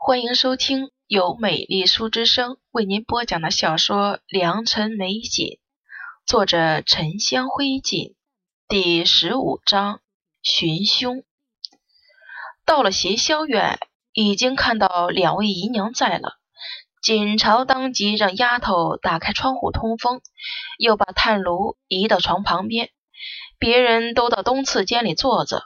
[0.00, 5.46] 欢迎收听由美丽书之声为您播讲的小说《良辰美景》，
[6.24, 8.14] 作者沉香灰烬，
[8.68, 10.00] 第十五章
[10.40, 11.24] 寻凶。
[12.64, 13.80] 到了邪霄院，
[14.12, 16.38] 已经看到两位姨娘在了。
[17.02, 20.22] 锦朝当即让丫头打开窗户通风，
[20.78, 22.88] 又把炭炉移到床旁边。
[23.58, 25.64] 别人都到东次间里坐着，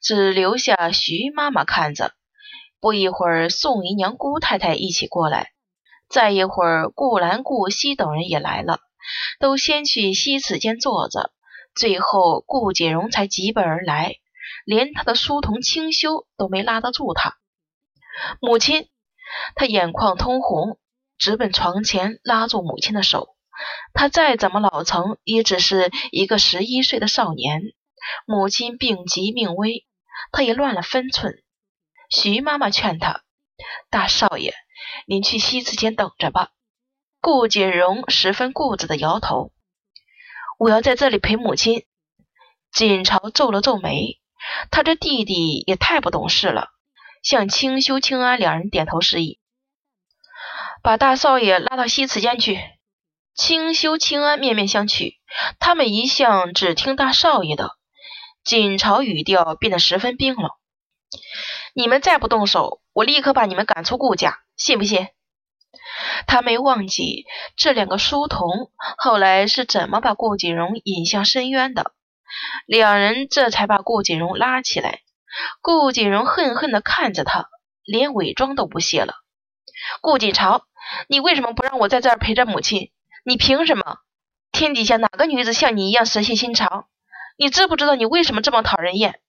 [0.00, 2.14] 只留下徐妈妈看着。
[2.84, 5.52] 不一会儿，宋姨娘、姑太太一起过来。
[6.10, 8.78] 再一会儿，顾兰、顾惜等人也来了，
[9.40, 11.32] 都先去西次间坐着。
[11.74, 14.16] 最后，顾锦荣才急奔而来，
[14.66, 17.38] 连他的书童清修都没拉得住他。
[18.38, 18.86] 母亲，
[19.54, 20.78] 他眼眶通红，
[21.16, 23.28] 直奔床前拉住母亲的手。
[23.94, 27.62] 他再怎么老成，也只是一个十一岁的少年。
[28.26, 29.86] 母亲病急命危，
[30.32, 31.42] 他也乱了分寸。
[32.14, 33.22] 徐妈妈劝他
[33.90, 34.54] ：“大少爷，
[35.08, 36.50] 您去西子间等着吧。”
[37.20, 39.50] 顾锦荣十分固执的摇头
[40.56, 41.84] ：“我要在这里陪母亲。”
[42.70, 44.20] 锦朝皱了皱眉，
[44.70, 46.68] 他这弟弟也太不懂事了，
[47.24, 49.40] 向清修、清安两人点头示意
[50.84, 52.60] ：“把大少爷拉到西子间去。”
[53.34, 55.14] 清修、清安面面相觑，
[55.58, 57.72] 他们一向只听大少爷的。
[58.44, 60.50] 锦朝语调变得十分冰冷。
[61.74, 65.08] 你们再不动手，我立刻把你们赶出顾家，信不信？
[66.28, 71.92] 他没忘记这两个书童后来是怎么把顾锦荣引向深渊的。
[72.66, 75.00] 两人这才把顾锦荣拉起来。
[75.60, 77.48] 顾锦荣恨恨地看着他，
[77.84, 79.14] 连伪装都不屑了。
[80.00, 80.62] 顾锦朝，
[81.08, 82.92] 你为什么不让我在这儿陪着母亲？
[83.24, 83.98] 你凭什么？
[84.52, 86.86] 天底下哪个女子像你一样蛇蝎心肠？
[87.36, 89.20] 你知不知道你为什么这么讨人厌？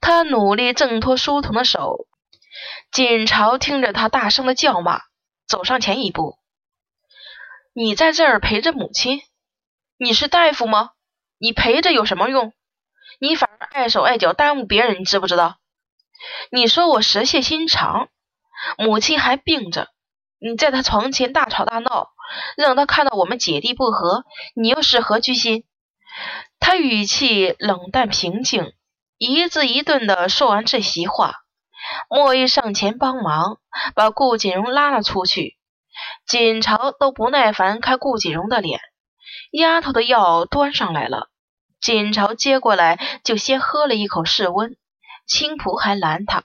[0.00, 2.06] 他努力挣脱书童的手，
[2.90, 5.00] 锦朝听着他大声的叫骂，
[5.46, 6.38] 走上前一步
[7.72, 9.22] ：“你在这儿陪着母亲？
[9.96, 10.90] 你是大夫吗？
[11.38, 12.52] 你陪着有什么用？
[13.20, 15.58] 你反而碍手碍脚，耽误别人，你知不知道？
[16.50, 18.08] 你说我蛇蝎心肠，
[18.78, 19.88] 母亲还病着，
[20.38, 22.10] 你在她床前大吵大闹，
[22.56, 24.24] 让她看到我们姐弟不和，
[24.54, 25.64] 你又是何居心？”
[26.60, 28.72] 他语气冷淡平静。
[29.24, 31.36] 一字一顿的说完这席话，
[32.10, 33.60] 莫玉上前帮忙，
[33.94, 35.56] 把顾锦荣拉了出去。
[36.26, 38.80] 锦朝都不耐烦看顾锦荣的脸。
[39.52, 41.28] 丫头的药端上来了，
[41.80, 44.76] 锦朝接过来就先喝了一口试温。
[45.24, 46.42] 青仆还拦他：“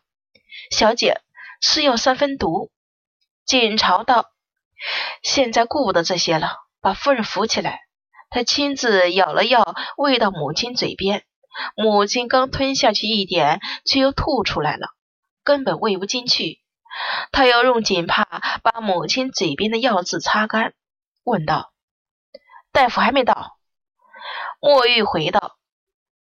[0.70, 1.22] 小姐，
[1.60, 2.70] 吃药三分毒。”
[3.44, 4.28] 锦朝道
[5.24, 7.80] ：“现在顾不得这些了，把夫人扶起来。”
[8.30, 11.24] 他亲自舀了药喂到母亲嘴边。
[11.76, 14.90] 母亲刚吞下去一点，却又吐出来了，
[15.44, 16.62] 根本喂不进去。
[17.32, 18.26] 他要用锦帕
[18.64, 20.74] 把母亲嘴边的药渍擦干，
[21.24, 21.72] 问道
[22.72, 23.58] ：“大夫还没到？”
[24.60, 25.58] 墨玉回道：“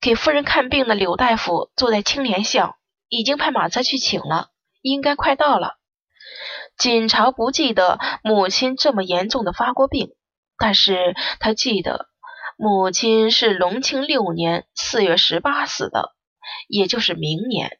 [0.01, 2.75] 给夫人看病的柳大夫坐在青莲巷，
[3.09, 4.49] 已经派马车去请了，
[4.81, 5.77] 应该快到了。”
[6.77, 10.09] 锦朝不记得母亲这么严重的发过病，
[10.57, 12.07] 但是他记得。
[12.59, 16.15] 母亲是隆庆六年四月十八死的，
[16.67, 17.77] 也就是明年。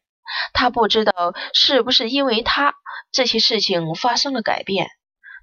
[0.52, 2.74] 他不知道是不是因为他
[3.10, 4.86] 这些事情发生了改变，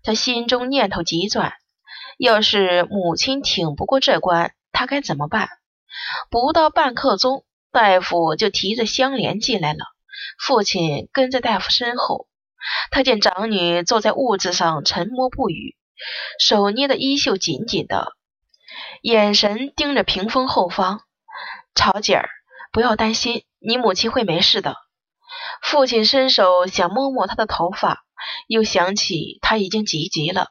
[0.04, 1.52] 他心中念头急转：
[2.18, 5.50] 要是母亲挺不过这关，他该怎么办？
[6.30, 7.44] 不到半刻钟，
[7.74, 9.80] 大夫就提着香莲进来了。
[10.40, 12.28] 父亲跟在大夫身后，
[12.90, 15.76] 他见长女坐在屋子上沉默不语，
[16.40, 18.14] 手捏的衣袖紧紧的。
[19.02, 21.02] 眼神盯着屏风后方，
[21.74, 22.30] 朝姐儿，
[22.72, 24.76] 不要担心，你母亲会没事的。
[25.62, 28.06] 父亲伸手想摸摸她的头发，
[28.48, 30.50] 又想起她已经急急了，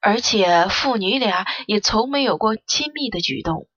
[0.00, 3.68] 而且父女俩也从没有过亲密的举动，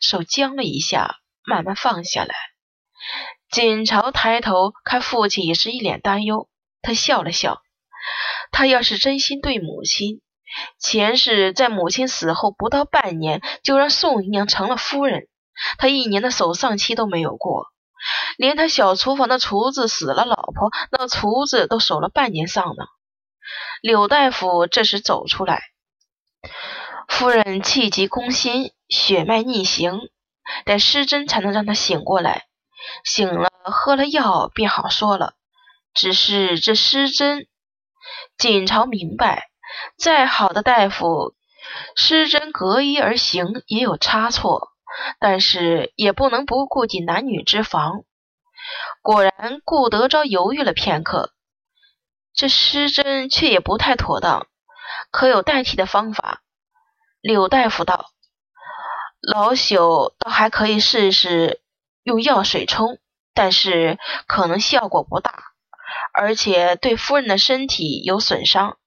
[0.00, 2.34] 手僵了一下，慢慢放下来。
[3.50, 6.48] 锦朝抬头看父亲，也是一脸担忧。
[6.82, 7.60] 他笑了笑，
[8.52, 10.22] 他要是真心对母亲。
[10.78, 15.28] 前世在母亲死后不到半年，就让宋姨娘成了夫人，
[15.78, 17.66] 她一年的守丧期都没有过，
[18.36, 22.84] 连他小厨房的厨子死了老婆，那厨子都守了半年丧呢。
[23.82, 25.62] 柳大夫这时走出来，
[27.08, 30.00] 夫人气急攻心，血脉逆行，
[30.64, 32.46] 得施针才能让她醒过来，
[33.04, 35.34] 醒了喝了药便好说了。
[35.92, 37.46] 只是这施针，
[38.38, 39.49] 锦朝明白。
[39.96, 41.34] 再好的大夫，
[41.96, 44.68] 施针隔衣而行也有差错，
[45.18, 48.04] 但是也不能不顾及男女之防。
[49.02, 51.32] 果然，顾德昭犹豫了片刻，
[52.34, 54.46] 这施针却也不太妥当，
[55.10, 56.42] 可有代替的方法？
[57.20, 58.10] 柳大夫道
[59.20, 61.60] ：“老朽倒还可以试试
[62.02, 62.98] 用药水冲，
[63.34, 65.44] 但是可能效果不大，
[66.14, 68.78] 而且对夫人的身体有损伤。”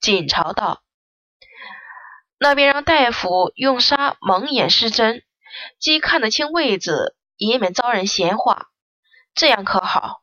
[0.00, 0.82] 锦朝道
[2.38, 5.22] ：“那便让大夫用纱蒙眼施针，
[5.78, 8.68] 既看得清位子，以免遭人闲话，
[9.34, 10.22] 这样可好？”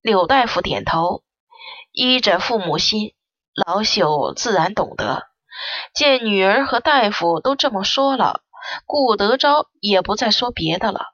[0.00, 1.24] 柳大夫点头，
[1.90, 3.14] 依着父母心，
[3.54, 5.24] 老朽自然懂得。
[5.94, 8.42] 见女儿和大夫都这么说了，
[8.86, 11.06] 顾德昭也不再说别的了，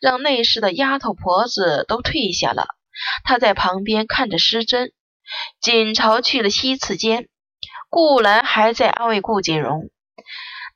[0.00, 2.66] 让内侍的丫头婆子都退下了。
[3.24, 4.92] 他在旁边看着施针。
[5.60, 7.28] 锦朝去了西次间，
[7.88, 9.90] 顾兰还在安慰顾锦荣：“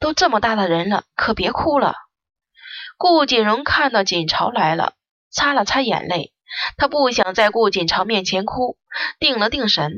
[0.00, 1.94] 都这么大的人了，可别哭了。”
[2.96, 4.94] 顾锦荣看到锦朝来了，
[5.30, 6.32] 擦了擦眼泪。
[6.76, 8.78] 他不想在顾锦朝面前哭，
[9.18, 9.92] 定了定神，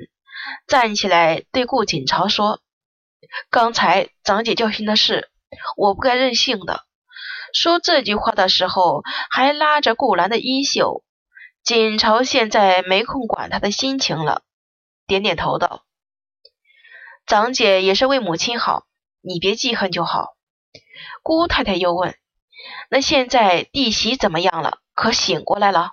[0.66, 2.60] 站起来对顾锦朝说
[3.50, 5.28] ：“刚才长姐教训的是，
[5.76, 6.84] 我不该任性的。”
[7.52, 11.02] 说这句话的时候，还拉着顾兰的衣袖。
[11.62, 14.42] 锦朝现在没空管他的心情了。
[15.06, 15.84] 点点头道
[17.26, 18.86] ：“长姐也是为母亲好，
[19.20, 20.34] 你别记恨就好。”
[21.22, 22.16] 姑太太又问
[22.90, 24.78] ：“那现在弟媳怎么样了？
[24.94, 25.92] 可醒过来了？”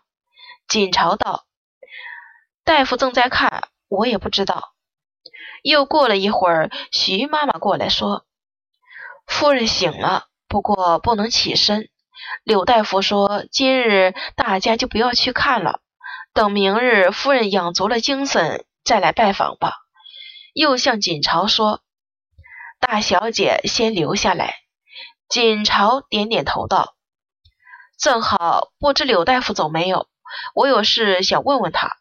[0.68, 1.46] 锦朝道
[2.64, 4.74] ：“大夫正在看，我也不知道。”
[5.62, 8.26] 又过了一会儿，徐妈妈过来说
[9.28, 11.90] ：“夫人醒了，不过不能起身。
[12.44, 15.82] 柳大夫说，今日大家就不要去看了，
[16.34, 19.74] 等明日夫人养足了精神。”再来拜访吧。
[20.54, 21.82] 又向锦朝说
[22.80, 24.56] ：“大小姐先留下来。”
[25.30, 26.96] 锦朝点点头道
[27.98, 30.08] ：“正好，不知柳大夫走没有？
[30.54, 31.98] 我有事想问问他。”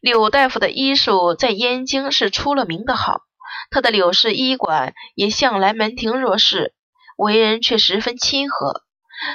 [0.00, 3.22] 柳大夫的医术在燕京是出了名的好，
[3.70, 6.74] 他的柳氏医馆也向来门庭若市，
[7.16, 8.82] 为人却十分亲和。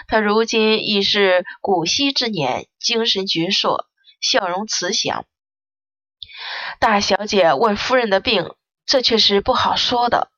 [0.07, 3.85] 他如今已是古稀之年，精神矍铄，
[4.19, 5.25] 笑容慈祥。
[6.79, 8.53] 大小姐问夫人的病，
[8.85, 10.29] 这却是不好说的。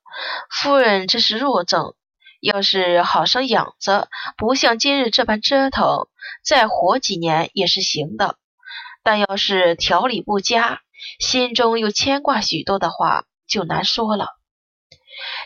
[0.50, 1.96] 夫人这是弱症，
[2.42, 6.08] 要是好生养着，不像今日这般折腾，
[6.44, 8.38] 再活几年也是行的。
[9.04, 10.82] 但要是调理不佳，
[11.20, 14.28] 心中又牵挂许多的话，就难说了。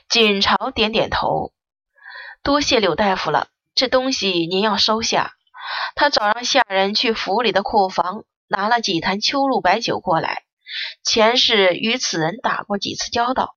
[0.09, 1.51] 锦朝点点头，
[2.44, 5.33] 多谢柳大夫了，这东西您要收下。
[5.95, 10.44] 他早让下人去府里的库房拿了几坛秋露白酒过来。
[11.04, 13.56] 前世与此人打过几次交道，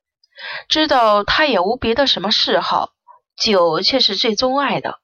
[0.69, 2.91] 知道他也无别的什么嗜好，
[3.37, 5.01] 酒却是最钟爱的。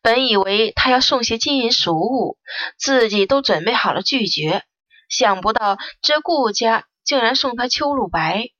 [0.00, 2.38] 本以为他要送些金银俗物，
[2.78, 4.62] 自己都准备好了拒绝，
[5.08, 8.50] 想不到这顾家竟然送他秋露白，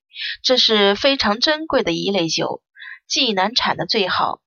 [0.42, 2.62] 这是非常珍贵的一类酒，
[3.06, 4.40] 济南产的最好。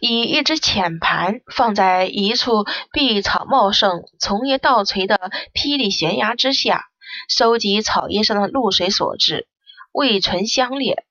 [0.00, 6.86] 以一只浅盘放在一处碧草茂盛、丛叶倒垂的霹雳悬崖之下。
[7.28, 9.46] 收集草叶上的露水所致，
[9.92, 11.04] 味醇香烈。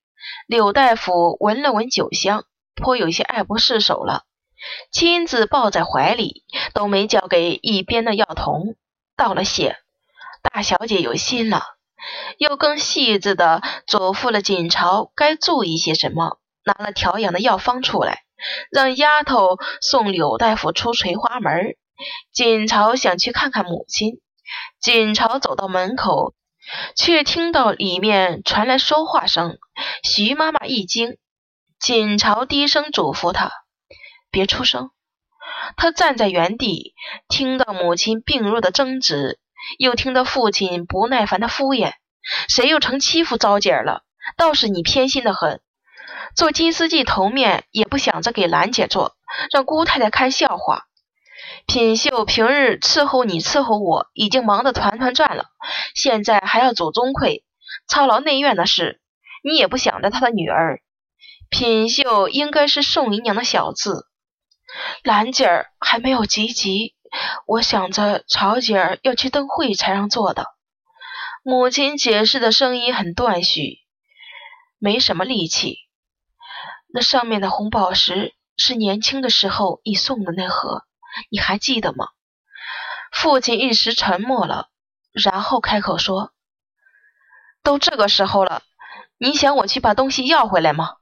[0.48, 2.44] 柳大夫闻了闻酒香，
[2.76, 4.24] 颇有些爱不释手了，
[4.92, 8.76] 亲自抱在怀里，都没交给一边的药童。
[9.16, 9.78] 道了谢，
[10.42, 11.64] 大小姐有心了，
[12.38, 18.23] 又更细致的嘱咐了锦朝该注意些什么，拿了调养的药方出来，
[18.72, 21.76] 让丫头送柳大夫出垂花门。
[22.32, 24.20] 锦朝想去看看母亲。
[24.80, 26.34] 锦朝走到门口，
[26.96, 29.58] 却听到里面传来说话声。
[30.04, 31.18] 徐妈妈一惊，
[31.80, 33.52] 锦朝低声嘱咐她
[34.32, 34.92] ：“别出声。”
[35.78, 36.94] 他站在原地，
[37.30, 39.40] 听到母亲病弱的争执，
[39.78, 41.94] 又听到父亲不耐烦的敷衍
[42.50, 44.04] ：“谁又成欺负糟姐了？
[44.38, 45.62] 倒是你偏心的很，
[46.36, 49.16] 做金丝记头面也不想着给兰姐做，
[49.52, 50.86] 让姑太太看笑话。”
[51.66, 55.46] 品秀平日伺候你伺候我已经忙得团团转了，
[55.96, 57.44] 现在还要走钟馗，
[57.88, 59.00] 操劳内院的事，
[59.44, 60.82] 你也不想着他的女儿。
[61.50, 64.08] 品秀应该是宋姨娘的小字，
[65.04, 66.94] 兰姐儿还没有及笄，
[67.46, 70.48] 我想着曹姐儿要去灯会才让做的。
[71.44, 73.80] 母亲解释的声音很断续，
[74.80, 75.78] 没什么力气。
[76.96, 80.84] 那上面的红宝石是年轻的时候你送的那盒。
[81.32, 82.10] 你还记得吗？
[83.12, 84.68] 父亲一时沉默了，
[85.12, 86.34] 然后开口说
[87.64, 88.62] ：“都这个时候了，
[89.18, 90.98] 你想我去把东西要回来吗？”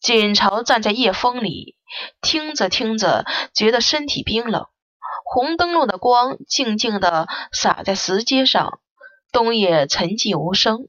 [0.00, 1.76] 锦朝站在夜风里，
[2.20, 4.66] 听着听着，觉得身体冰冷。
[5.24, 8.80] 红灯笼的光静静地洒在石阶上，
[9.32, 10.88] 冬野沉寂无声，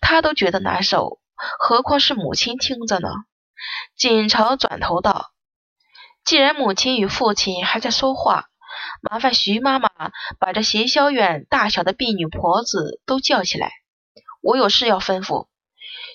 [0.00, 1.20] 他都觉得难受，
[1.58, 3.08] 何况是母亲听着呢？
[3.96, 5.30] 锦朝转头道
[6.24, 8.46] ：“既然母亲与父亲还在说话，
[9.02, 9.90] 麻烦徐妈妈
[10.38, 13.72] 把这协霄院大小的婢女婆子都叫起来，
[14.42, 15.46] 我有事要吩咐。”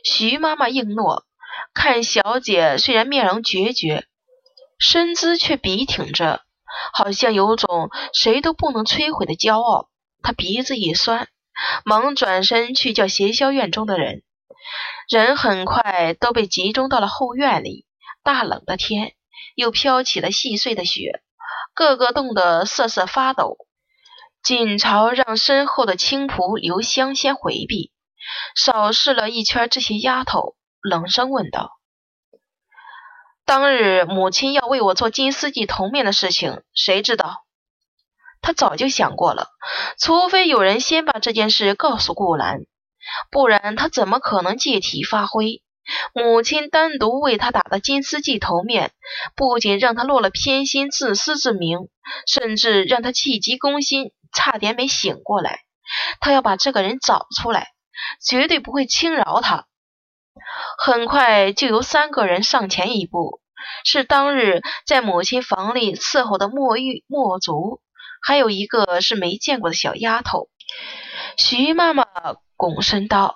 [0.04, 1.26] 徐妈妈应诺，
[1.74, 4.06] 看小姐虽然面容决绝，
[4.78, 6.42] 身姿却笔挺着，
[6.94, 9.90] 好像有种谁都不能摧毁的骄傲。
[10.22, 11.28] 她鼻子一酸，
[11.86, 14.24] 忙转身去叫协霄院中的人。
[15.10, 17.86] 人很快都被集中到了后院里。
[18.24, 19.14] 大冷的天，
[19.56, 21.22] 又飘起了细碎的雪，
[21.74, 23.58] 个个冻得瑟瑟发抖。
[24.44, 27.92] 锦朝让身后的青仆留香先回避。
[28.56, 31.72] 扫视了一圈这些丫头，冷声问道
[33.46, 37.46] ：“当日母亲要为我做金丝髻铜面的事情，谁知道？”
[38.42, 39.50] 他早就想过了，
[40.00, 42.62] 除非有人先把这件事告诉顾兰，
[43.32, 45.62] 不然他怎么可能借题发挥？
[46.14, 48.92] 母亲单独为他打的金丝髻头面，
[49.36, 51.90] 不仅让他落了偏心、自私之名，
[52.28, 55.60] 甚至让他气急攻心，差点没醒过来。
[56.20, 57.70] 他要把这个人找出来。
[58.22, 59.68] 绝对不会轻饶他。
[60.78, 63.40] 很快就由三个人上前一步，
[63.86, 67.82] 是当日在母亲房里伺候的墨玉、墨竹，
[68.22, 70.50] 还有一个是没见过的小丫头。
[71.38, 72.06] 徐妈妈
[72.58, 73.36] 拱身道：“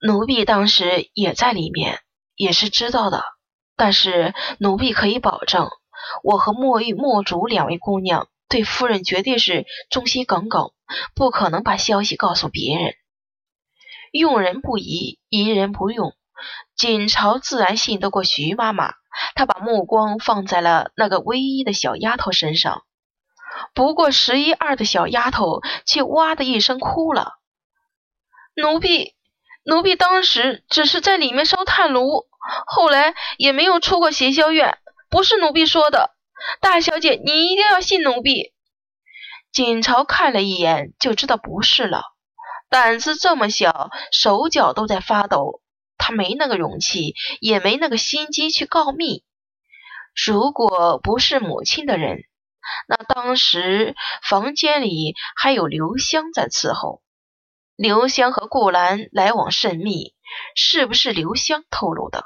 [0.00, 2.00] 奴婢当时也在里面，
[2.34, 3.22] 也是知道的。
[3.76, 5.68] 但是奴婢可以保证，
[6.22, 10.72] 我和墨玉、墨竹两位姑娘对夫人绝对是忠心耿耿，
[11.14, 12.94] 不可能把消息告诉别人。”
[14.12, 16.14] 用人不疑，疑人不用。
[16.76, 18.94] 锦朝自然信得过徐妈妈，
[19.34, 22.82] 她把目光放在了那个唯一的小丫头身上。
[23.74, 27.34] 不过十一二的小丫头却哇的一声哭了。
[28.54, 29.14] 奴婢，
[29.64, 32.26] 奴婢当时只是在里面烧炭炉，
[32.66, 34.78] 后来也没有出过邪霄院，
[35.08, 36.14] 不是奴婢说的。
[36.60, 38.52] 大小姐，你一定要信奴婢。
[39.52, 42.02] 锦朝看了一眼，就知道不是了。
[42.68, 45.60] 胆子这么小，手脚都在发抖。
[45.98, 49.24] 他没那个勇气，也没那个心机去告密。
[50.26, 52.24] 如果不是母亲的人，
[52.88, 53.94] 那当时
[54.28, 57.01] 房间里还有留香在伺候。
[57.82, 60.14] 刘香和顾兰来往甚密，
[60.54, 62.22] 是不是刘香透露的？